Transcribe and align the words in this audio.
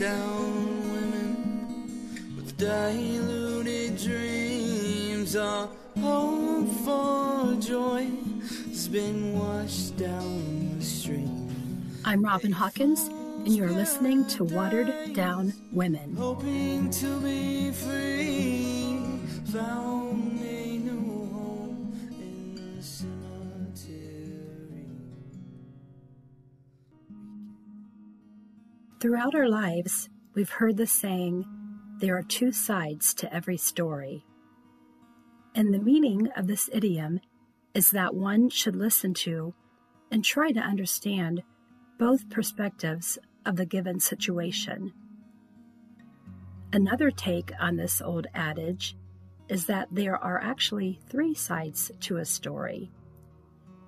down 0.00 0.90
women 0.94 2.34
with 2.34 2.56
diluted 2.56 3.98
dreams. 3.98 5.36
Our 5.36 5.68
hope 6.00 6.68
for 6.86 7.54
joy 7.60 8.08
has 8.70 8.88
been 8.88 9.38
washed 9.38 9.98
down 9.98 10.78
the 10.78 10.84
stream. 10.84 12.00
I'm 12.06 12.24
Robin 12.24 12.50
Hawkins, 12.50 13.08
and 13.44 13.54
you're 13.54 13.70
listening 13.70 14.26
to 14.28 14.44
Watered 14.44 15.12
Down 15.12 15.52
Women. 15.70 16.16
Hoping 16.16 16.88
to 16.92 17.20
be 17.20 17.70
free, 17.70 19.02
found 19.52 19.99
Throughout 29.00 29.34
our 29.34 29.48
lives, 29.48 30.10
we've 30.34 30.50
heard 30.50 30.76
the 30.76 30.86
saying, 30.86 31.46
there 32.00 32.18
are 32.18 32.22
two 32.22 32.52
sides 32.52 33.14
to 33.14 33.34
every 33.34 33.56
story. 33.56 34.26
And 35.54 35.72
the 35.72 35.78
meaning 35.78 36.28
of 36.36 36.46
this 36.46 36.68
idiom 36.70 37.20
is 37.72 37.92
that 37.92 38.14
one 38.14 38.50
should 38.50 38.76
listen 38.76 39.14
to 39.14 39.54
and 40.10 40.22
try 40.22 40.52
to 40.52 40.60
understand 40.60 41.42
both 41.98 42.28
perspectives 42.28 43.18
of 43.46 43.56
the 43.56 43.64
given 43.64 44.00
situation. 44.00 44.92
Another 46.70 47.10
take 47.10 47.52
on 47.58 47.76
this 47.76 48.02
old 48.02 48.26
adage 48.34 48.98
is 49.48 49.64
that 49.64 49.88
there 49.90 50.22
are 50.22 50.38
actually 50.42 51.00
three 51.08 51.32
sides 51.32 51.90
to 52.00 52.18
a 52.18 52.24
story 52.26 52.90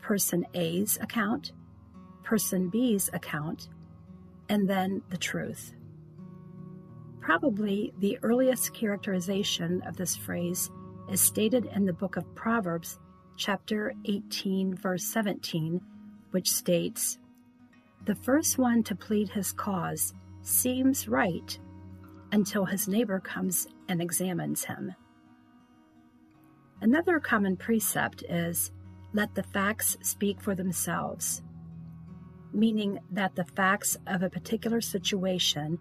person 0.00 0.46
A's 0.54 0.98
account, 1.02 1.52
person 2.24 2.70
B's 2.70 3.10
account, 3.12 3.68
and 4.52 4.68
then 4.68 5.00
the 5.08 5.16
truth. 5.16 5.72
Probably 7.22 7.94
the 8.00 8.18
earliest 8.22 8.74
characterization 8.74 9.80
of 9.86 9.96
this 9.96 10.14
phrase 10.14 10.70
is 11.10 11.22
stated 11.22 11.70
in 11.74 11.86
the 11.86 11.92
book 11.94 12.18
of 12.18 12.34
Proverbs, 12.34 12.98
chapter 13.38 13.94
18, 14.04 14.76
verse 14.76 15.04
17, 15.04 15.80
which 16.32 16.50
states 16.50 17.18
The 18.04 18.14
first 18.14 18.58
one 18.58 18.82
to 18.82 18.94
plead 18.94 19.30
his 19.30 19.52
cause 19.52 20.12
seems 20.42 21.08
right 21.08 21.58
until 22.30 22.66
his 22.66 22.86
neighbor 22.86 23.20
comes 23.20 23.66
and 23.88 24.02
examines 24.02 24.64
him. 24.64 24.94
Another 26.82 27.18
common 27.20 27.56
precept 27.56 28.22
is 28.28 28.70
let 29.14 29.34
the 29.34 29.44
facts 29.44 29.96
speak 30.02 30.42
for 30.42 30.54
themselves, 30.54 31.42
meaning 32.52 32.98
that 33.10 33.34
the 33.34 33.44
facts 33.44 33.96
of 34.06 34.22
a 34.22 34.30
particular 34.30 34.80
situation 34.80 35.78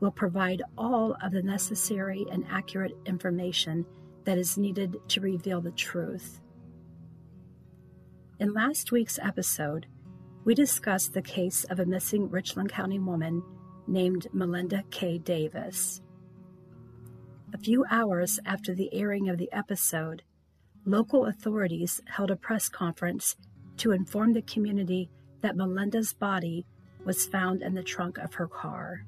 will 0.00 0.10
provide 0.10 0.62
all 0.76 1.16
of 1.22 1.32
the 1.32 1.42
necessary 1.42 2.26
and 2.30 2.44
accurate 2.50 2.96
information 3.06 3.84
that 4.24 4.38
is 4.38 4.58
needed 4.58 4.96
to 5.08 5.20
reveal 5.20 5.60
the 5.60 5.70
truth. 5.70 6.40
In 8.38 8.52
last 8.52 8.92
week's 8.92 9.18
episode, 9.18 9.86
we 10.44 10.54
discussed 10.54 11.14
the 11.14 11.22
case 11.22 11.64
of 11.64 11.80
a 11.80 11.86
missing 11.86 12.28
Richland 12.28 12.70
County 12.70 12.98
woman 12.98 13.42
named 13.86 14.28
Melinda 14.32 14.84
K. 14.90 15.18
Davis. 15.18 16.02
A 17.54 17.58
few 17.58 17.84
hours 17.90 18.38
after 18.44 18.74
the 18.74 18.92
airing 18.92 19.28
of 19.28 19.38
the 19.38 19.50
episode, 19.52 20.22
local 20.84 21.26
authorities 21.26 22.00
held 22.06 22.30
a 22.30 22.36
press 22.36 22.68
conference 22.68 23.36
to 23.78 23.92
inform 23.92 24.34
the 24.34 24.42
community 24.42 25.08
that 25.46 25.54
Melinda's 25.54 26.12
body 26.12 26.66
was 27.04 27.24
found 27.24 27.62
in 27.62 27.74
the 27.74 27.82
trunk 27.84 28.18
of 28.18 28.34
her 28.34 28.48
car. 28.48 29.04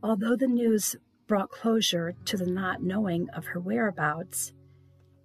Although 0.00 0.36
the 0.36 0.46
news 0.46 0.94
brought 1.26 1.50
closure 1.50 2.14
to 2.26 2.36
the 2.36 2.46
not 2.46 2.80
knowing 2.80 3.28
of 3.30 3.46
her 3.46 3.58
whereabouts, 3.58 4.52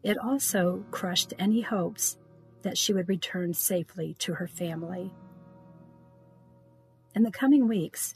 it 0.01 0.17
also 0.17 0.83
crushed 0.89 1.35
any 1.37 1.61
hopes 1.61 2.17
that 2.63 2.75
she 2.75 2.91
would 2.91 3.07
return 3.07 3.53
safely 3.53 4.15
to 4.17 4.33
her 4.33 4.47
family. 4.47 5.13
In 7.13 7.21
the 7.21 7.29
coming 7.29 7.67
weeks, 7.67 8.15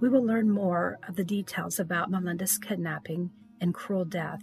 we 0.00 0.08
will 0.08 0.24
learn 0.24 0.50
more 0.50 0.98
of 1.06 1.16
the 1.16 1.24
details 1.24 1.78
about 1.78 2.10
Melinda's 2.10 2.56
kidnapping 2.56 3.28
and 3.60 3.74
cruel 3.74 4.06
death. 4.06 4.42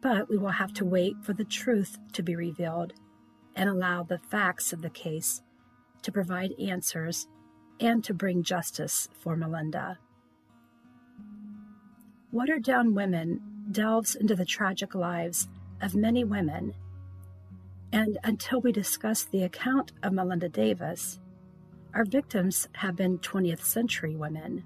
But 0.00 0.28
we 0.28 0.38
will 0.38 0.50
have 0.50 0.72
to 0.74 0.84
wait 0.84 1.16
for 1.20 1.32
the 1.32 1.44
truth 1.44 1.98
to 2.12 2.22
be 2.22 2.36
revealed 2.36 2.92
and 3.56 3.68
allow 3.68 4.02
the 4.02 4.18
facts 4.18 4.72
of 4.72 4.82
the 4.82 4.90
case 4.90 5.42
to 6.02 6.12
provide 6.12 6.52
answers 6.58 7.26
and 7.80 8.04
to 8.04 8.14
bring 8.14 8.42
justice 8.42 9.08
for 9.18 9.36
Melinda. 9.36 9.98
Watered 12.30 12.64
Down 12.64 12.94
Women 12.94 13.40
delves 13.70 14.14
into 14.14 14.34
the 14.34 14.44
tragic 14.44 14.94
lives 14.94 15.48
of 15.80 15.94
many 15.94 16.24
women, 16.24 16.74
and 17.92 18.18
until 18.24 18.60
we 18.60 18.72
discuss 18.72 19.24
the 19.24 19.44
account 19.44 19.92
of 20.02 20.12
Melinda 20.12 20.48
Davis, 20.48 21.20
our 21.94 22.04
victims 22.04 22.68
have 22.74 22.96
been 22.96 23.18
20th 23.18 23.62
century 23.62 24.16
women. 24.16 24.64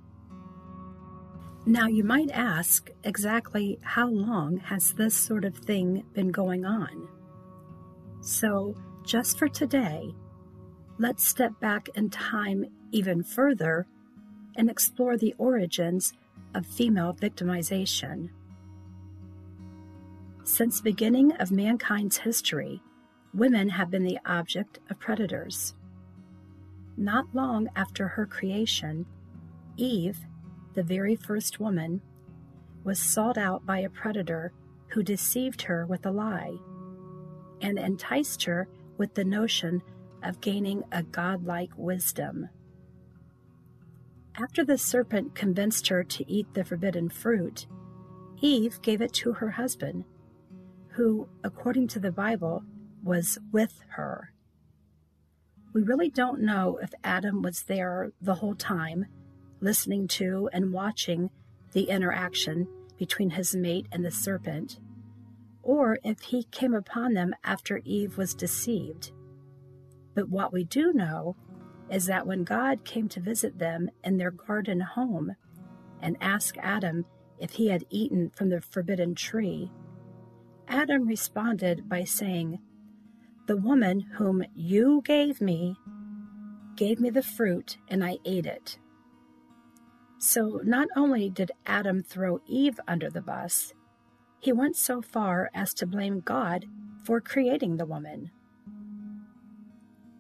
Now, 1.67 1.87
you 1.87 2.03
might 2.05 2.31
ask 2.31 2.91
exactly 3.05 3.79
how 3.83 4.09
long 4.09 4.57
has 4.57 4.93
this 4.95 5.15
sort 5.15 5.45
of 5.45 5.55
thing 5.55 6.05
been 6.15 6.31
going 6.31 6.65
on? 6.65 7.09
So, 8.21 8.75
just 9.05 9.39
for 9.39 9.49
today, 9.49 10.15
let's 10.99 11.25
step 11.25 11.59
back 11.61 11.89
in 11.95 12.11
time 12.11 12.67
even 12.91 13.23
further 13.23 13.87
and 14.57 14.69
explore 14.69 15.17
the 15.17 15.35
origins 15.39 16.13
of 16.55 16.67
female 16.67 17.15
victimization. 17.15 18.31
Since 20.45 20.79
the 20.79 20.91
beginning 20.91 21.33
of 21.33 21.51
mankind's 21.53 22.19
history, 22.19 22.83
women 23.33 23.69
have 23.71 23.91
been 23.91 24.05
the 24.05 24.19
object 24.27 24.79
of 24.91 24.99
predators. 24.99 25.75
Not 26.97 27.35
long 27.35 27.69
after 27.77 28.09
her 28.09 28.27
creation, 28.27 29.07
Eve, 29.77 30.19
the 30.75 30.83
very 30.83 31.15
first 31.15 31.61
woman, 31.61 32.01
was 32.83 32.99
sought 32.99 33.39
out 33.39 33.65
by 33.65 33.79
a 33.81 33.91
predator 33.91 34.53
who 34.89 35.03
deceived 35.03 35.63
her 35.63 35.87
with 35.87 36.05
a 36.07 36.11
lie 36.11 36.57
and 37.61 37.79
enticed 37.79 38.45
her 38.45 38.69
with 38.97 39.15
the 39.15 39.25
notion 39.25 39.83
of 40.23 40.41
gaining 40.41 40.83
a 40.93 41.03
godlike 41.03 41.71
wisdom. 41.77 42.49
After 44.37 44.65
the 44.65 44.79
serpent 44.79 45.35
convinced 45.35 45.89
her 45.89 46.05
to 46.05 46.31
eat 46.31 46.55
the 46.55 46.65
forbidden 46.65 47.09
fruit, 47.09 47.67
Eve 48.41 48.81
gave 48.83 49.01
it 49.01 49.13
to 49.15 49.33
her 49.33 49.51
husband, 49.51 50.05
who, 50.91 51.29
according 51.43 51.89
to 51.89 52.01
the 52.01 52.13
Bible, 52.13 52.63
was 53.03 53.39
with 53.53 53.81
her. 53.91 54.33
We 55.73 55.83
really 55.83 56.09
don't 56.09 56.41
know 56.41 56.79
if 56.83 56.93
Adam 57.03 57.43
was 57.43 57.65
there 57.65 58.13
the 58.21 58.37
whole 58.37 58.55
time, 58.55 59.07
listening 59.61 60.09
to 60.09 60.49
and 60.53 60.73
watching 60.73 61.31
the 61.73 61.85
interaction 61.85 62.69
between 62.97 63.31
his 63.31 63.55
mate 63.55 63.87
and 63.93 64.05
the 64.05 64.11
serpent, 64.11 64.79
or 65.69 65.99
if 66.03 66.19
he 66.23 66.45
came 66.45 66.73
upon 66.73 67.13
them 67.13 67.35
after 67.45 67.83
Eve 67.85 68.17
was 68.17 68.35
deceived. 68.35 69.13
But 70.15 70.31
what 70.31 70.51
we 70.51 70.65
do 70.65 70.95
know 70.95 71.37
is 71.91 72.07
that 72.07 72.27
when 72.27 72.43
God 72.43 72.87
came 72.87 73.07
to 73.11 73.21
visit 73.21 73.59
them 73.59 73.91
in 74.03 74.17
their 74.17 74.31
garden 74.31 74.81
home 74.81 75.37
and 76.01 76.17
asked 76.23 76.57
Adam 76.63 77.05
if 77.39 77.51
he 77.53 77.69
had 77.69 77.85
eaten 77.91 78.31
from 78.31 78.49
the 78.49 78.63
forbidden 78.63 79.15
tree, 79.15 79.71
Adam 80.69 81.07
responded 81.07 81.87
by 81.87 82.03
saying, 82.03 82.61
The 83.47 83.59
woman 83.59 84.01
whom 84.17 84.45
you 84.55 85.03
gave 85.05 85.43
me 85.43 85.77
gave 86.77 86.99
me 86.99 87.11
the 87.11 87.23
fruit, 87.23 87.77
and 87.89 88.03
I 88.03 88.17
ate 88.25 88.47
it. 88.47 88.79
So 90.17 90.63
not 90.65 90.89
only 90.97 91.29
did 91.29 91.53
Adam 91.67 92.03
throw 92.03 92.41
Eve 92.47 92.81
under 92.89 93.11
the 93.11 93.21
bus, 93.21 93.75
he 94.41 94.53
went 94.53 94.77
so 94.77 95.03
far 95.03 95.51
as 95.55 95.75
to 95.75 95.87
blame 95.87 96.21
God 96.21 96.67
for 97.05 97.21
creating 97.21 97.77
the 97.77 97.87
woman. 97.87 98.31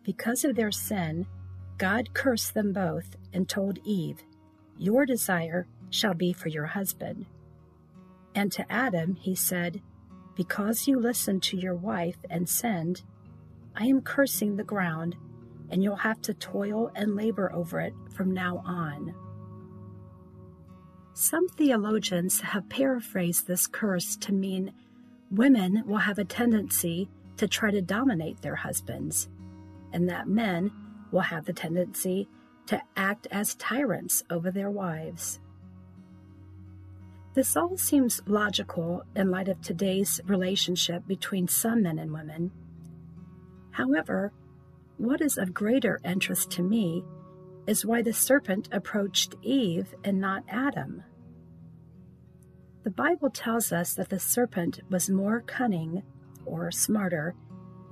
Because 0.02 0.44
of 0.44 0.56
their 0.56 0.72
sin, 0.72 1.26
God 1.76 2.14
cursed 2.14 2.54
them 2.54 2.72
both 2.72 3.16
and 3.32 3.48
told 3.48 3.78
Eve, 3.84 4.22
Your 4.76 5.06
desire 5.06 5.66
shall 5.90 6.14
be 6.14 6.32
for 6.32 6.48
your 6.48 6.66
husband. 6.66 7.26
And 8.34 8.50
to 8.52 8.70
Adam 8.72 9.14
he 9.14 9.34
said, 9.34 9.80
Because 10.34 10.88
you 10.88 10.98
listened 10.98 11.42
to 11.44 11.56
your 11.56 11.74
wife 11.74 12.18
and 12.30 12.48
sinned, 12.48 13.02
I 13.76 13.86
am 13.86 14.00
cursing 14.00 14.56
the 14.56 14.64
ground, 14.64 15.14
and 15.70 15.82
you'll 15.82 15.96
have 15.96 16.20
to 16.22 16.34
toil 16.34 16.90
and 16.96 17.14
labor 17.14 17.52
over 17.52 17.80
it 17.80 17.94
from 18.14 18.32
now 18.32 18.62
on. 18.64 19.14
Some 21.20 21.48
theologians 21.48 22.40
have 22.42 22.68
paraphrased 22.68 23.48
this 23.48 23.66
curse 23.66 24.14
to 24.18 24.32
mean 24.32 24.72
women 25.32 25.82
will 25.84 25.96
have 25.96 26.20
a 26.20 26.24
tendency 26.24 27.08
to 27.38 27.48
try 27.48 27.72
to 27.72 27.82
dominate 27.82 28.40
their 28.40 28.54
husbands, 28.54 29.28
and 29.92 30.08
that 30.08 30.28
men 30.28 30.70
will 31.10 31.22
have 31.22 31.44
the 31.44 31.52
tendency 31.52 32.28
to 32.66 32.80
act 32.96 33.26
as 33.32 33.56
tyrants 33.56 34.22
over 34.30 34.52
their 34.52 34.70
wives. 34.70 35.40
This 37.34 37.56
all 37.56 37.76
seems 37.76 38.20
logical 38.28 39.02
in 39.16 39.32
light 39.32 39.48
of 39.48 39.60
today's 39.60 40.20
relationship 40.24 41.04
between 41.08 41.48
some 41.48 41.82
men 41.82 41.98
and 41.98 42.12
women. 42.12 42.52
However, 43.72 44.32
what 44.98 45.20
is 45.20 45.36
of 45.36 45.52
greater 45.52 45.98
interest 46.04 46.52
to 46.52 46.62
me 46.62 47.02
is 47.66 47.84
why 47.84 48.02
the 48.02 48.12
serpent 48.12 48.68
approached 48.70 49.34
Eve 49.42 49.96
and 50.04 50.20
not 50.20 50.44
Adam. 50.48 51.02
The 52.84 52.90
Bible 52.90 53.30
tells 53.30 53.72
us 53.72 53.94
that 53.94 54.08
the 54.08 54.20
serpent 54.20 54.80
was 54.88 55.10
more 55.10 55.40
cunning 55.40 56.02
or 56.46 56.70
smarter 56.70 57.34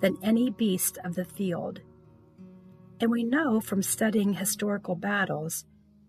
than 0.00 0.16
any 0.22 0.50
beast 0.50 0.98
of 1.04 1.14
the 1.14 1.24
field. 1.24 1.80
And 3.00 3.10
we 3.10 3.24
know 3.24 3.60
from 3.60 3.82
studying 3.82 4.34
historical 4.34 4.94
battles 4.94 5.64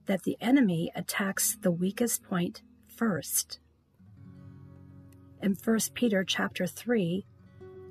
that 0.06 0.24
the 0.24 0.38
enemy 0.40 0.92
attacks 0.96 1.58
the 1.62 1.72
weakest 1.72 2.24
point 2.24 2.62
first. 2.88 3.60
In 5.42 5.56
1 5.56 5.80
Peter 5.94 6.24
chapter 6.24 6.66
3, 6.66 7.26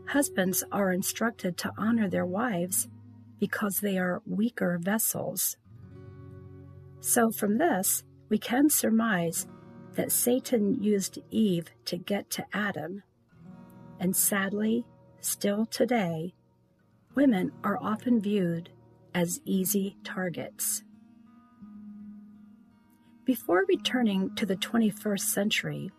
husbands 0.09 0.65
are 0.73 0.93
instructed 0.93 1.56
to 1.59 1.73
honor 1.77 2.09
their 2.09 2.27
wives 2.27 2.88
because 3.38 3.81
they 3.81 3.99
are 3.99 4.23
weaker 4.25 4.79
vessels. 4.81 5.56
So 7.00 7.31
from 7.31 7.59
this, 7.59 8.03
we 8.29 8.38
can 8.38 8.71
surmise 8.71 9.47
that 9.96 10.12
Satan 10.12 10.82
used 10.82 11.19
Eve 11.31 11.69
to 11.87 11.96
get 11.96 12.31
to 12.31 12.46
Adam. 12.52 13.02
And 13.98 14.14
sadly, 14.14 14.84
still 15.20 15.66
today, 15.66 16.34
women 17.14 17.52
are 17.64 17.78
often 17.82 18.20
viewed 18.20 18.70
as 19.14 19.40
easy 19.44 19.96
targets. 20.04 20.82
Before 23.25 23.64
returning 23.69 24.34
to 24.37 24.46
the 24.46 24.56
21st 24.56 25.20
century, 25.20 25.90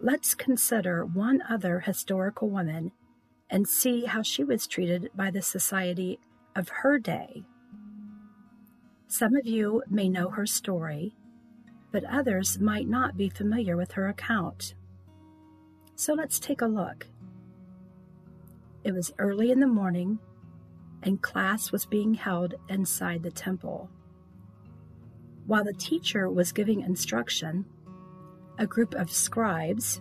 let's 0.00 0.34
consider 0.34 1.04
one 1.04 1.42
other 1.48 1.80
historical 1.80 2.48
woman 2.48 2.92
and 3.50 3.68
see 3.68 4.06
how 4.06 4.22
she 4.22 4.42
was 4.42 4.66
treated 4.66 5.10
by 5.14 5.30
the 5.30 5.42
society 5.42 6.18
of 6.56 6.68
her 6.68 6.98
day. 6.98 7.44
Some 9.06 9.36
of 9.36 9.46
you 9.46 9.82
may 9.88 10.08
know 10.08 10.30
her 10.30 10.46
story, 10.46 11.14
but 11.90 12.04
others 12.04 12.58
might 12.58 12.88
not 12.88 13.16
be 13.16 13.28
familiar 13.28 13.76
with 13.76 13.92
her 13.92 14.08
account. 14.08 14.74
So 15.94 16.14
let's 16.14 16.38
take 16.38 16.60
a 16.60 16.66
look. 16.66 17.06
It 18.84 18.92
was 18.92 19.12
early 19.18 19.50
in 19.50 19.60
the 19.60 19.66
morning 19.66 20.18
and 21.02 21.22
class 21.22 21.72
was 21.72 21.86
being 21.86 22.14
held 22.14 22.54
inside 22.68 23.22
the 23.22 23.30
temple. 23.30 23.90
While 25.46 25.64
the 25.64 25.72
teacher 25.72 26.28
was 26.28 26.52
giving 26.52 26.80
instruction, 26.80 27.64
a 28.58 28.66
group 28.66 28.94
of 28.94 29.10
scribes, 29.10 30.00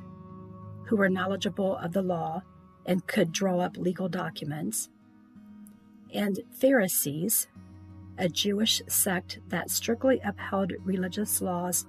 who 0.85 0.95
were 0.95 1.09
knowledgeable 1.09 1.77
of 1.77 1.93
the 1.93 2.01
law 2.01 2.41
and 2.85 3.05
could 3.07 3.31
draw 3.31 3.59
up 3.59 3.77
legal 3.77 4.07
documents, 4.07 4.89
and 6.13 6.39
Pharisees, 6.51 7.47
a 8.17 8.29
Jewish 8.29 8.81
sect 8.87 9.39
that 9.49 9.69
strictly 9.69 10.19
upheld 10.23 10.73
religious 10.83 11.41
laws 11.41 11.85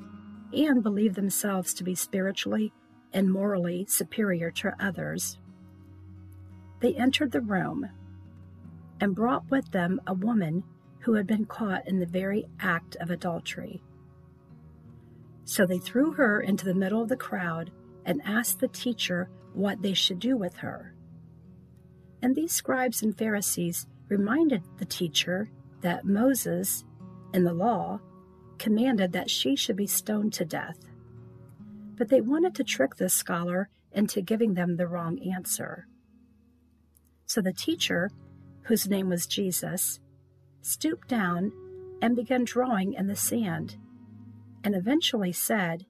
and 0.52 0.82
believed 0.82 1.14
themselves 1.14 1.74
to 1.74 1.84
be 1.84 1.94
spiritually 1.94 2.72
and 3.12 3.32
morally 3.32 3.86
superior 3.88 4.50
to 4.50 4.74
others. 4.80 5.38
They 6.80 6.94
entered 6.94 7.32
the 7.32 7.40
room 7.40 7.88
and 9.00 9.14
brought 9.14 9.50
with 9.50 9.70
them 9.72 10.00
a 10.06 10.14
woman 10.14 10.64
who 11.00 11.14
had 11.14 11.26
been 11.26 11.46
caught 11.46 11.86
in 11.86 12.00
the 12.00 12.06
very 12.06 12.46
act 12.60 12.96
of 12.96 13.10
adultery. 13.10 13.82
So 15.44 15.64
they 15.64 15.78
threw 15.78 16.12
her 16.12 16.40
into 16.40 16.64
the 16.64 16.74
middle 16.74 17.02
of 17.02 17.08
the 17.08 17.16
crowd 17.16 17.70
and 18.04 18.20
asked 18.24 18.60
the 18.60 18.68
teacher 18.68 19.30
what 19.54 19.80
they 19.82 19.94
should 19.94 20.18
do 20.18 20.36
with 20.36 20.56
her. 20.56 20.94
And 22.20 22.34
these 22.34 22.52
scribes 22.52 23.02
and 23.02 23.16
Pharisees 23.16 23.86
reminded 24.08 24.62
the 24.78 24.84
teacher 24.84 25.50
that 25.80 26.04
Moses, 26.04 26.84
in 27.32 27.44
the 27.44 27.52
law, 27.52 28.00
commanded 28.58 29.12
that 29.12 29.30
she 29.30 29.56
should 29.56 29.76
be 29.76 29.86
stoned 29.86 30.32
to 30.34 30.44
death. 30.44 30.78
But 31.96 32.08
they 32.08 32.20
wanted 32.20 32.54
to 32.56 32.64
trick 32.64 32.96
this 32.96 33.14
scholar 33.14 33.68
into 33.92 34.20
giving 34.20 34.54
them 34.54 34.76
the 34.76 34.86
wrong 34.86 35.18
answer. 35.20 35.86
So 37.26 37.40
the 37.40 37.52
teacher 37.52 38.10
whose 38.68 38.86
name 38.86 39.08
was 39.08 39.26
Jesus, 39.26 39.98
stooped 40.60 41.08
down 41.08 41.50
and 42.02 42.14
began 42.14 42.44
drawing 42.44 42.92
in 42.92 43.06
the 43.06 43.16
sand, 43.16 43.76
and 44.62 44.74
eventually 44.74 45.32
said, 45.32 45.86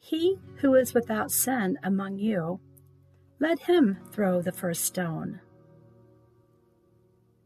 He 0.00 0.38
who 0.56 0.74
is 0.74 0.92
without 0.92 1.30
sin 1.30 1.78
among 1.84 2.18
you, 2.18 2.58
let 3.38 3.60
him 3.60 3.98
throw 4.12 4.42
the 4.42 4.50
first 4.50 4.84
stone. 4.84 5.40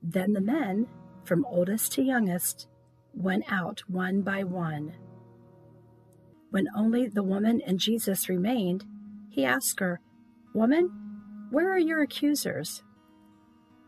Then 0.02 0.32
the 0.32 0.40
men, 0.40 0.86
from 1.24 1.44
oldest 1.46 1.92
to 1.92 2.02
youngest, 2.02 2.68
went 3.14 3.44
out 3.50 3.82
one 3.88 4.22
by 4.22 4.44
one. 4.44 4.94
When 6.50 6.66
only 6.76 7.06
the 7.06 7.22
woman 7.22 7.60
and 7.66 7.78
Jesus 7.78 8.28
remained, 8.28 8.84
he 9.30 9.44
asked 9.44 9.80
her, 9.80 10.00
Woman, 10.54 10.90
where 11.50 11.72
are 11.72 11.78
your 11.78 12.02
accusers? 12.02 12.82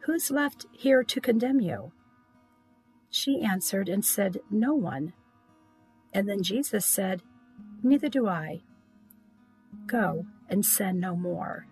Who's 0.05 0.31
left 0.31 0.67
here 0.73 1.03
to 1.03 1.21
condemn 1.21 1.61
you? 1.61 1.93
She 3.11 3.43
answered 3.43 3.89
and 3.89 4.05
said, 4.05 4.41
No 4.51 4.75
one. 4.75 5.13
And 6.13 6.29
then 6.29 6.43
Jesus 6.43 6.85
said, 6.85 7.23
Neither 7.83 8.09
do 8.09 8.29
I. 8.29 8.63
Go 9.87 10.27
and 10.49 10.65
sin 10.65 11.01
no 11.01 11.17
more. 11.17 11.67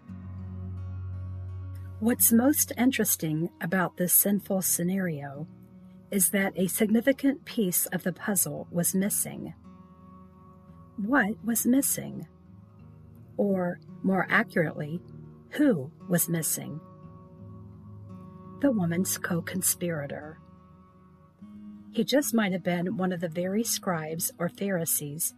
What's 2.03 2.33
most 2.33 2.73
interesting 2.77 3.51
about 3.61 3.97
this 3.97 4.13
sinful 4.13 4.63
scenario 4.63 5.47
is 6.11 6.31
that 6.31 6.53
a 6.57 6.67
significant 6.67 7.45
piece 7.45 7.87
of 7.87 8.03
the 8.03 8.13
puzzle 8.13 8.67
was 8.73 8.93
missing. 8.93 9.55
What 10.97 11.37
was 11.45 11.65
missing? 11.65 12.27
Or, 13.37 13.79
more 14.03 14.27
accurately, 14.29 15.01
who 15.51 15.93
was 16.09 16.29
missing? 16.29 16.81
the 18.63 18.73
woman's 18.73 19.17
co 19.17 19.41
conspirator. 19.41 20.39
He 21.93 22.03
just 22.03 22.35
might 22.35 22.51
have 22.51 22.65
been 22.65 22.97
one 22.97 23.13
of 23.13 23.21
the 23.21 23.29
very 23.29 23.63
scribes 23.63 24.33
or 24.41 24.49
Pharisees 24.49 25.35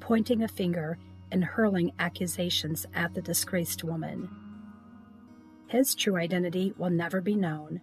pointing 0.00 0.42
a 0.42 0.48
finger 0.48 0.96
and 1.30 1.44
hurling 1.44 1.92
accusations 1.98 2.86
at 2.94 3.12
the 3.12 3.20
disgraced 3.20 3.84
woman. 3.84 4.45
His 5.68 5.94
true 5.94 6.16
identity 6.16 6.72
will 6.76 6.90
never 6.90 7.20
be 7.20 7.34
known, 7.34 7.80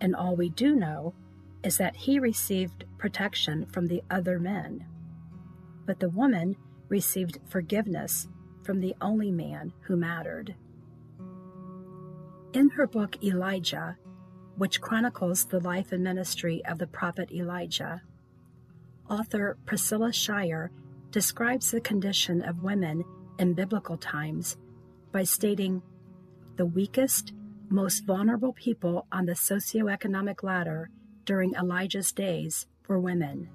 and 0.00 0.14
all 0.14 0.34
we 0.34 0.48
do 0.48 0.74
know 0.74 1.14
is 1.62 1.78
that 1.78 1.96
he 1.96 2.18
received 2.18 2.84
protection 2.98 3.66
from 3.66 3.86
the 3.86 4.02
other 4.10 4.38
men. 4.38 4.84
But 5.86 6.00
the 6.00 6.10
woman 6.10 6.56
received 6.88 7.38
forgiveness 7.48 8.28
from 8.62 8.80
the 8.80 8.96
only 9.00 9.30
man 9.30 9.72
who 9.82 9.96
mattered. 9.96 10.54
In 12.52 12.70
her 12.70 12.86
book 12.86 13.22
Elijah, 13.22 13.96
which 14.56 14.80
chronicles 14.80 15.44
the 15.44 15.60
life 15.60 15.92
and 15.92 16.02
ministry 16.02 16.64
of 16.64 16.78
the 16.78 16.86
prophet 16.86 17.30
Elijah. 17.30 18.02
Author 19.08 19.56
Priscilla 19.66 20.12
Shirer 20.12 20.70
describes 21.10 21.70
the 21.70 21.80
condition 21.80 22.42
of 22.42 22.62
women 22.62 23.04
in 23.38 23.54
biblical 23.54 23.96
times 23.96 24.56
by 25.12 25.22
stating 25.22 25.82
the 26.56 26.66
weakest, 26.66 27.32
most 27.68 28.04
vulnerable 28.04 28.52
people 28.52 29.06
on 29.10 29.26
the 29.26 29.32
socioeconomic 29.32 30.42
ladder 30.42 30.90
during 31.24 31.54
Elijah's 31.54 32.12
days 32.12 32.66
were 32.88 33.00
women. 33.00 33.48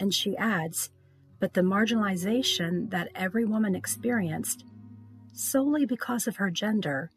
And 0.00 0.12
she 0.14 0.36
adds, 0.36 0.90
but 1.38 1.54
the 1.54 1.60
marginalization 1.60 2.90
that 2.90 3.08
every 3.14 3.44
woman 3.44 3.74
experienced, 3.74 4.64
solely 5.32 5.84
because 5.86 6.26
of 6.26 6.36
her 6.36 6.50
gender, 6.50 7.10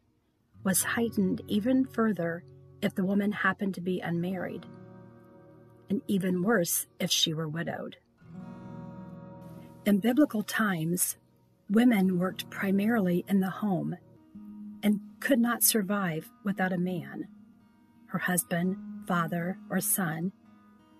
was 0.63 0.83
heightened 0.83 1.41
even 1.47 1.85
further 1.85 2.43
if 2.81 2.95
the 2.95 3.05
woman 3.05 3.31
happened 3.31 3.75
to 3.75 3.81
be 3.81 3.99
unmarried, 3.99 4.65
and 5.89 6.01
even 6.07 6.43
worse 6.43 6.87
if 6.99 7.11
she 7.11 7.33
were 7.33 7.47
widowed. 7.47 7.97
In 9.85 9.99
biblical 9.99 10.41
times, 10.41 11.17
women 11.69 12.17
worked 12.17 12.49
primarily 12.49 13.23
in 13.27 13.39
the 13.39 13.49
home 13.49 13.95
and 14.86 15.01
could 15.20 15.39
not 15.39 15.63
survive 15.63 16.30
without 16.44 16.72
a 16.72 16.77
man, 16.77 17.27
her 18.06 18.20
husband, 18.20 18.77
father, 19.08 19.58
or 19.68 19.82
son, 19.82 20.32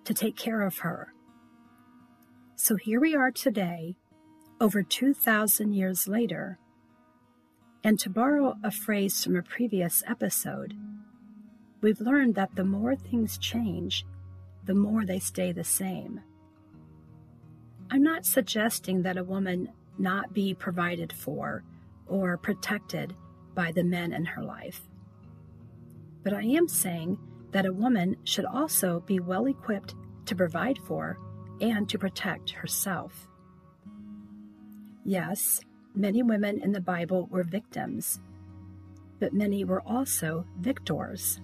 to 0.04 0.12
take 0.12 0.36
care 0.36 0.62
of 0.62 0.78
her. 0.78 1.14
So 2.56 2.74
here 2.74 3.00
we 3.00 3.14
are 3.14 3.30
today, 3.30 3.96
over 4.60 4.82
2,000 4.82 5.72
years 5.72 6.08
later, 6.08 6.58
and 7.84 7.96
to 8.00 8.10
borrow 8.10 8.56
a 8.64 8.72
phrase 8.72 9.22
from 9.22 9.36
a 9.36 9.42
previous 9.42 10.02
episode, 10.08 10.74
we've 11.80 12.00
learned 12.00 12.34
that 12.34 12.56
the 12.56 12.64
more 12.64 12.96
things 12.96 13.38
change, 13.38 14.04
the 14.64 14.74
more 14.74 15.04
they 15.04 15.20
stay 15.20 15.52
the 15.52 15.62
same. 15.62 16.20
I'm 17.92 18.02
not 18.02 18.26
suggesting 18.26 19.02
that 19.02 19.16
a 19.16 19.22
woman 19.22 19.68
not 19.96 20.34
be 20.34 20.54
provided 20.54 21.12
for 21.12 21.62
or 22.08 22.36
protected 22.36 23.14
by 23.56 23.72
the 23.72 23.82
men 23.82 24.12
in 24.12 24.24
her 24.24 24.44
life. 24.44 24.82
But 26.22 26.34
I 26.34 26.42
am 26.42 26.68
saying 26.68 27.18
that 27.50 27.66
a 27.66 27.72
woman 27.72 28.16
should 28.22 28.44
also 28.44 29.00
be 29.00 29.18
well 29.18 29.46
equipped 29.46 29.94
to 30.26 30.36
provide 30.36 30.78
for 30.86 31.18
and 31.60 31.88
to 31.88 31.98
protect 31.98 32.50
herself. 32.50 33.26
Yes, 35.04 35.60
many 35.94 36.22
women 36.22 36.60
in 36.60 36.72
the 36.72 36.80
Bible 36.80 37.26
were 37.30 37.44
victims, 37.44 38.20
but 39.18 39.32
many 39.32 39.64
were 39.64 39.82
also 39.82 40.44
victors. 40.60 41.40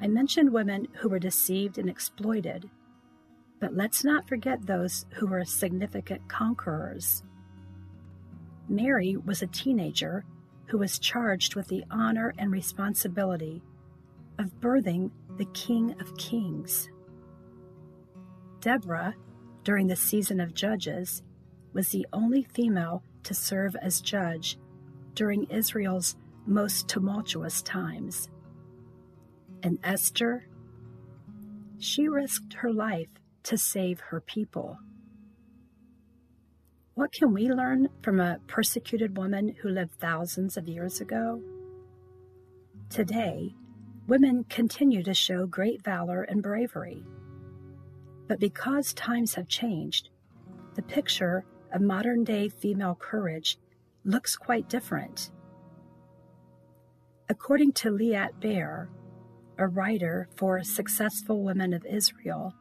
I 0.00 0.08
mentioned 0.08 0.52
women 0.52 0.88
who 0.98 1.08
were 1.08 1.18
deceived 1.18 1.78
and 1.78 1.88
exploited, 1.88 2.68
but 3.60 3.74
let's 3.74 4.04
not 4.04 4.28
forget 4.28 4.66
those 4.66 5.06
who 5.14 5.26
were 5.26 5.44
significant 5.44 6.28
conquerors. 6.28 7.22
Mary 8.68 9.16
was 9.16 9.40
a 9.40 9.46
teenager 9.46 10.24
who 10.66 10.78
was 10.78 10.98
charged 10.98 11.54
with 11.54 11.68
the 11.68 11.84
honor 11.90 12.34
and 12.38 12.50
responsibility 12.50 13.62
of 14.38 14.60
birthing 14.60 15.10
the 15.36 15.46
King 15.46 15.94
of 16.00 16.16
Kings. 16.16 16.90
Deborah, 18.60 19.14
during 19.64 19.86
the 19.86 19.96
season 19.96 20.40
of 20.40 20.54
Judges, 20.54 21.22
was 21.72 21.90
the 21.90 22.06
only 22.12 22.42
female 22.42 23.02
to 23.22 23.34
serve 23.34 23.76
as 23.76 24.00
judge 24.00 24.58
during 25.14 25.44
Israel's 25.44 26.16
most 26.46 26.88
tumultuous 26.88 27.62
times. 27.62 28.28
And 29.62 29.78
Esther, 29.82 30.48
she 31.78 32.08
risked 32.08 32.54
her 32.54 32.72
life 32.72 33.08
to 33.44 33.58
save 33.58 34.00
her 34.00 34.20
people. 34.20 34.78
What 36.96 37.12
can 37.12 37.34
we 37.34 37.50
learn 37.50 37.90
from 38.00 38.20
a 38.20 38.38
persecuted 38.46 39.18
woman 39.18 39.54
who 39.60 39.68
lived 39.68 40.00
thousands 40.00 40.56
of 40.56 40.66
years 40.66 41.02
ago? 41.02 41.42
Today, 42.88 43.54
women 44.06 44.44
continue 44.44 45.02
to 45.02 45.12
show 45.12 45.44
great 45.44 45.84
valor 45.84 46.22
and 46.22 46.42
bravery. 46.42 47.04
But 48.28 48.40
because 48.40 48.94
times 48.94 49.34
have 49.34 49.46
changed, 49.46 50.08
the 50.74 50.80
picture 50.80 51.44
of 51.70 51.82
modern 51.82 52.24
day 52.24 52.48
female 52.48 52.94
courage 52.98 53.58
looks 54.06 54.34
quite 54.34 54.70
different. 54.70 55.32
According 57.28 57.72
to 57.72 57.90
Liat 57.90 58.40
Baer, 58.40 58.88
a 59.58 59.66
writer 59.66 60.30
for 60.34 60.62
Successful 60.64 61.44
Women 61.44 61.74
of 61.74 61.84
Israel, 61.84 62.54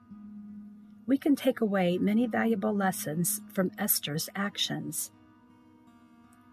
we 1.07 1.17
can 1.17 1.35
take 1.35 1.61
away 1.61 1.97
many 1.97 2.27
valuable 2.27 2.73
lessons 2.73 3.41
from 3.53 3.71
Esther's 3.77 4.29
actions. 4.35 5.11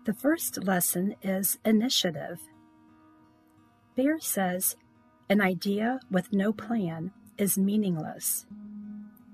The 0.05 0.15
first 0.15 0.65
lesson 0.65 1.15
is 1.23 1.59
initiative. 1.65 2.41
Baer 3.97 4.19
says, 4.21 4.77
An 5.29 5.41
idea 5.41 6.01
with 6.11 6.33
no 6.33 6.53
plan 6.53 7.13
is 7.39 7.57
meaningless, 7.57 8.47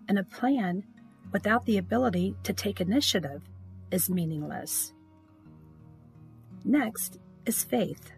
and 0.09 0.19
a 0.19 0.25
plan 0.25 0.85
without 1.33 1.67
the 1.67 1.79
ability 1.79 2.37
to 2.43 2.53
take 2.53 2.81
initiative 2.81 3.43
is 3.91 4.11
meaningless. 4.11 4.93
Next 6.65 7.19
is 7.47 7.65
faith. 7.65 8.13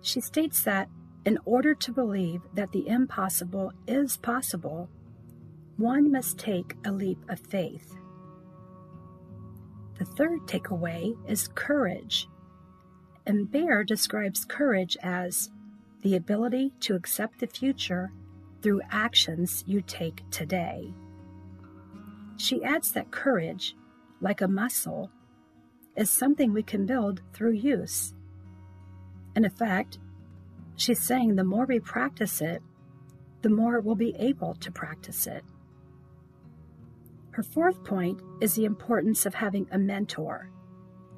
She 0.00 0.20
states 0.20 0.62
that 0.62 0.88
in 1.24 1.38
order 1.44 1.74
to 1.74 1.92
believe 1.92 2.42
that 2.54 2.72
the 2.72 2.86
impossible 2.88 3.72
is 3.86 4.16
possible, 4.16 4.88
one 5.82 6.12
must 6.12 6.38
take 6.38 6.76
a 6.84 6.92
leap 6.92 7.18
of 7.28 7.40
faith. 7.40 7.96
The 9.98 10.04
third 10.04 10.46
takeaway 10.46 11.16
is 11.28 11.48
courage. 11.56 12.28
And 13.26 13.50
Baer 13.50 13.82
describes 13.82 14.44
courage 14.44 14.96
as 15.02 15.50
the 16.02 16.14
ability 16.14 16.72
to 16.82 16.94
accept 16.94 17.40
the 17.40 17.48
future 17.48 18.12
through 18.62 18.82
actions 18.92 19.64
you 19.66 19.82
take 19.82 20.22
today. 20.30 20.94
She 22.36 22.62
adds 22.62 22.92
that 22.92 23.10
courage, 23.10 23.74
like 24.20 24.40
a 24.40 24.46
muscle, 24.46 25.10
is 25.96 26.10
something 26.10 26.52
we 26.52 26.62
can 26.62 26.86
build 26.86 27.22
through 27.32 27.54
use. 27.54 28.14
In 29.34 29.44
effect, 29.44 29.98
she's 30.76 31.02
saying 31.02 31.34
the 31.34 31.42
more 31.42 31.66
we 31.66 31.80
practice 31.80 32.40
it, 32.40 32.62
the 33.42 33.50
more 33.50 33.80
we'll 33.80 33.96
be 33.96 34.14
able 34.16 34.54
to 34.54 34.70
practice 34.70 35.26
it. 35.26 35.42
Her 37.32 37.42
fourth 37.42 37.82
point 37.84 38.20
is 38.40 38.54
the 38.54 38.66
importance 38.66 39.24
of 39.24 39.34
having 39.34 39.66
a 39.70 39.78
mentor 39.78 40.50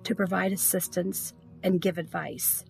to 0.05 0.15
provide 0.15 0.53
assistance 0.53 1.35
and 1.63 1.81
give 1.81 1.99
advice. 1.99 2.65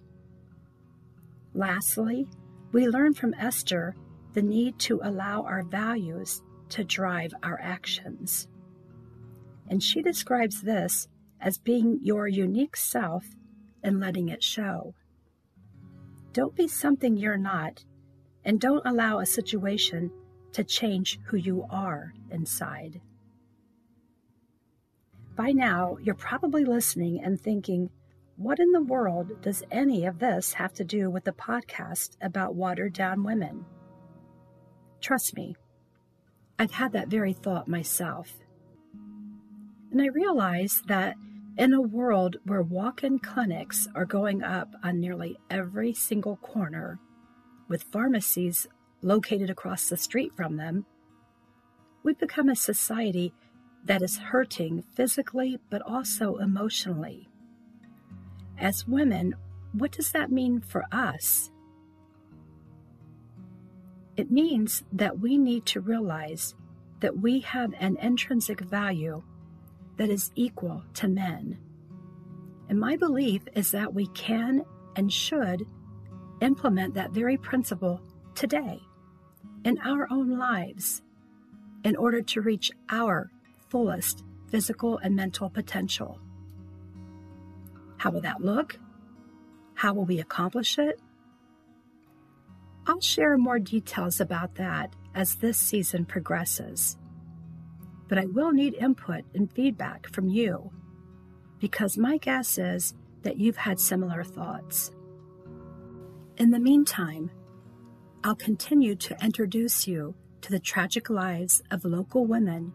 Lastly, 1.52 2.26
we 2.72 2.88
learn 2.88 3.12
from 3.14 3.34
Esther 3.34 3.94
the 4.32 4.42
need 4.42 4.78
to 4.80 5.00
allow 5.02 5.42
our 5.42 5.62
values 5.62 6.42
to 6.70 6.84
drive 6.84 7.34
our 7.42 7.60
actions. 7.60 8.48
And 9.68 9.82
she 9.82 10.00
describes 10.00 10.62
this 10.62 11.06
as 11.40 11.58
being 11.58 11.98
your 12.02 12.26
unique 12.26 12.76
self 12.76 13.24
and 13.82 14.00
letting 14.00 14.30
it 14.30 14.42
show. 14.42 14.94
Don't 16.32 16.56
be 16.56 16.66
something 16.66 17.16
you're 17.16 17.36
not, 17.36 17.84
and 18.44 18.58
don't 18.58 18.86
allow 18.86 19.18
a 19.18 19.26
situation 19.26 20.10
to 20.52 20.64
change 20.64 21.20
who 21.26 21.36
you 21.36 21.66
are 21.70 22.14
inside. 22.30 23.00
By 25.36 25.50
now, 25.50 25.98
you're 26.00 26.14
probably 26.14 26.64
listening 26.64 27.20
and 27.20 27.40
thinking, 27.40 27.90
what 28.36 28.60
in 28.60 28.70
the 28.70 28.82
world 28.82 29.42
does 29.42 29.64
any 29.70 30.06
of 30.06 30.20
this 30.20 30.52
have 30.54 30.72
to 30.74 30.84
do 30.84 31.10
with 31.10 31.24
the 31.24 31.32
podcast 31.32 32.16
about 32.20 32.54
watered 32.54 32.92
down 32.92 33.24
women? 33.24 33.64
Trust 35.00 35.36
me, 35.36 35.56
I've 36.58 36.72
had 36.72 36.92
that 36.92 37.08
very 37.08 37.32
thought 37.32 37.66
myself. 37.66 38.32
And 39.90 40.00
I 40.00 40.06
realize 40.06 40.82
that 40.86 41.16
in 41.56 41.72
a 41.72 41.80
world 41.80 42.36
where 42.44 42.62
walk 42.62 43.02
in 43.02 43.18
clinics 43.18 43.88
are 43.94 44.04
going 44.04 44.42
up 44.42 44.74
on 44.82 45.00
nearly 45.00 45.36
every 45.50 45.94
single 45.94 46.36
corner, 46.36 46.98
with 47.68 47.84
pharmacies 47.84 48.66
located 49.02 49.50
across 49.50 49.88
the 49.88 49.96
street 49.96 50.32
from 50.36 50.56
them, 50.56 50.86
we've 52.02 52.18
become 52.18 52.48
a 52.48 52.56
society 52.56 53.32
that 53.84 54.02
is 54.02 54.18
hurting 54.18 54.82
physically 54.94 55.58
but 55.70 55.82
also 55.82 56.36
emotionally. 56.36 57.28
As 58.58 58.86
women, 58.86 59.34
what 59.72 59.92
does 59.92 60.12
that 60.12 60.30
mean 60.30 60.60
for 60.60 60.84
us? 60.92 61.50
It 64.16 64.30
means 64.30 64.84
that 64.92 65.18
we 65.18 65.36
need 65.36 65.66
to 65.66 65.80
realize 65.80 66.54
that 67.00 67.18
we 67.18 67.40
have 67.40 67.74
an 67.78 67.96
intrinsic 68.00 68.60
value 68.60 69.22
that 69.96 70.08
is 70.08 70.30
equal 70.36 70.84
to 70.94 71.08
men. 71.08 71.58
And 72.68 72.78
my 72.78 72.96
belief 72.96 73.42
is 73.54 73.72
that 73.72 73.92
we 73.92 74.06
can 74.08 74.64
and 74.96 75.12
should 75.12 75.66
implement 76.40 76.94
that 76.94 77.10
very 77.10 77.36
principle 77.36 78.00
today 78.34 78.80
in 79.64 79.78
our 79.78 80.06
own 80.10 80.38
lives 80.38 81.02
in 81.84 81.96
order 81.96 82.22
to 82.22 82.40
reach 82.40 82.70
our 82.88 83.30
fullest 83.74 84.22
physical 84.52 84.98
and 84.98 85.16
mental 85.16 85.50
potential. 85.50 86.20
How 87.96 88.12
will 88.12 88.20
that 88.20 88.40
look? 88.40 88.78
How 89.74 89.92
will 89.92 90.04
we 90.04 90.20
accomplish 90.20 90.78
it? 90.78 91.00
I'll 92.86 93.00
share 93.00 93.36
more 93.36 93.58
details 93.58 94.20
about 94.20 94.54
that 94.54 94.94
as 95.12 95.34
this 95.34 95.58
season 95.58 96.04
progresses. 96.04 96.96
But 98.06 98.18
I 98.18 98.26
will 98.26 98.52
need 98.52 98.74
input 98.74 99.24
and 99.34 99.50
feedback 99.50 100.06
from 100.12 100.28
you 100.28 100.70
because 101.58 101.98
my 101.98 102.18
guess 102.18 102.56
is 102.56 102.94
that 103.22 103.38
you've 103.38 103.56
had 103.56 103.80
similar 103.80 104.22
thoughts. 104.22 104.92
In 106.36 106.52
the 106.52 106.60
meantime, 106.60 107.28
I'll 108.22 108.36
continue 108.36 108.94
to 108.94 109.16
introduce 109.20 109.88
you 109.88 110.14
to 110.42 110.52
the 110.52 110.60
tragic 110.60 111.10
lives 111.10 111.60
of 111.72 111.84
local 111.84 112.24
women 112.24 112.72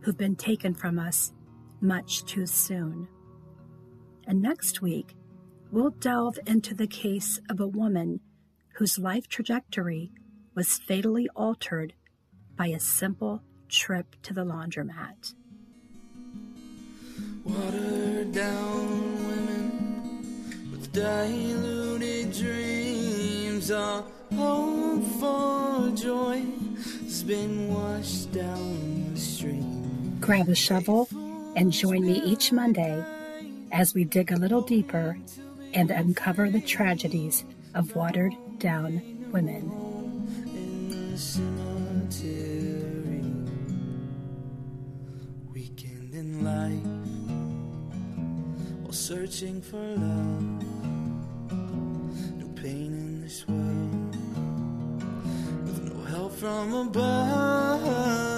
who've 0.00 0.16
been 0.16 0.36
taken 0.36 0.74
from 0.74 0.98
us 0.98 1.32
much 1.80 2.24
too 2.24 2.46
soon. 2.46 3.08
And 4.26 4.40
next 4.42 4.82
week, 4.82 5.14
we'll 5.70 5.90
delve 5.90 6.38
into 6.46 6.74
the 6.74 6.86
case 6.86 7.40
of 7.48 7.60
a 7.60 7.66
woman 7.66 8.20
whose 8.74 8.98
life 8.98 9.28
trajectory 9.28 10.12
was 10.54 10.78
fatally 10.78 11.28
altered 11.34 11.94
by 12.56 12.68
a 12.68 12.80
simple 12.80 13.42
trip 13.68 14.16
to 14.22 14.34
the 14.34 14.44
laundromat. 14.44 15.34
Watered 17.44 18.32
down 18.32 19.26
women 19.26 20.70
with 20.70 20.92
diluted 20.92 22.32
dreams 22.32 23.70
are 23.70 24.04
hope 24.34 25.04
for 25.18 25.90
joy 25.96 26.44
has 27.04 27.22
been 27.22 27.72
washed 27.72 28.32
down 28.32 29.14
the 29.14 29.20
stream. 29.20 29.79
Grab 30.20 30.48
a 30.48 30.54
shovel 30.54 31.08
and 31.56 31.72
join 31.72 32.06
me 32.06 32.20
each 32.24 32.52
Monday 32.52 33.04
as 33.72 33.94
we 33.94 34.04
dig 34.04 34.30
a 34.30 34.36
little 34.36 34.60
deeper 34.60 35.18
and 35.74 35.90
uncover 35.90 36.50
the 36.50 36.60
tragedies 36.60 37.44
of 37.74 37.96
watered 37.96 38.34
down 38.58 39.02
women. 39.32 39.70
Weekend 45.52 46.14
in 46.14 46.44
life, 46.44 46.84
while 48.82 48.92
searching 48.92 49.60
for 49.60 49.78
love. 49.78 50.64
Pain 52.56 52.92
in 52.92 53.22
this 53.22 53.48
world, 53.48 54.16
with 55.64 55.80
no 55.82 56.04
help 56.04 56.30
from 56.34 56.74
above. 56.74 58.29